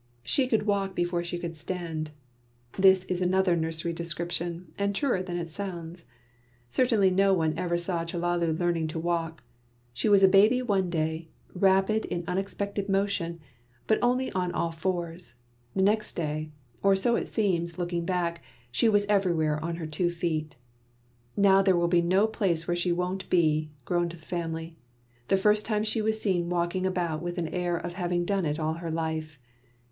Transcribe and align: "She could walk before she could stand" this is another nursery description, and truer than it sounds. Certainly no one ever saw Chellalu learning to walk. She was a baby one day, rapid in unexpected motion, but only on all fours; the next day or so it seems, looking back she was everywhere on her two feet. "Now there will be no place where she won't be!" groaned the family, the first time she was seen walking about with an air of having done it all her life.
"She 0.23 0.47
could 0.47 0.65
walk 0.65 0.95
before 0.95 1.23
she 1.23 1.37
could 1.37 1.55
stand" 1.55 2.09
this 2.71 3.05
is 3.05 3.21
another 3.21 3.55
nursery 3.55 3.93
description, 3.93 4.71
and 4.79 4.95
truer 4.95 5.21
than 5.21 5.37
it 5.37 5.51
sounds. 5.51 6.05
Certainly 6.71 7.11
no 7.11 7.35
one 7.35 7.53
ever 7.55 7.77
saw 7.77 8.03
Chellalu 8.03 8.57
learning 8.57 8.87
to 8.87 8.99
walk. 8.99 9.43
She 9.93 10.09
was 10.09 10.23
a 10.23 10.27
baby 10.27 10.59
one 10.63 10.89
day, 10.89 11.29
rapid 11.53 12.05
in 12.05 12.23
unexpected 12.27 12.89
motion, 12.89 13.41
but 13.85 13.99
only 14.01 14.31
on 14.31 14.51
all 14.53 14.71
fours; 14.71 15.35
the 15.75 15.83
next 15.83 16.13
day 16.15 16.49
or 16.81 16.95
so 16.95 17.15
it 17.15 17.27
seems, 17.27 17.77
looking 17.77 18.03
back 18.03 18.41
she 18.71 18.89
was 18.89 19.05
everywhere 19.05 19.63
on 19.63 19.75
her 19.75 19.85
two 19.85 20.09
feet. 20.09 20.55
"Now 21.37 21.61
there 21.61 21.77
will 21.77 21.87
be 21.87 22.01
no 22.01 22.25
place 22.25 22.67
where 22.67 22.75
she 22.75 22.91
won't 22.91 23.29
be!" 23.29 23.69
groaned 23.85 24.13
the 24.13 24.17
family, 24.17 24.77
the 25.27 25.37
first 25.37 25.63
time 25.63 25.83
she 25.83 26.01
was 26.01 26.19
seen 26.19 26.49
walking 26.49 26.87
about 26.87 27.21
with 27.21 27.37
an 27.37 27.49
air 27.49 27.77
of 27.77 27.93
having 27.93 28.25
done 28.25 28.47
it 28.47 28.57
all 28.57 28.73
her 28.73 28.89
life. 28.89 29.37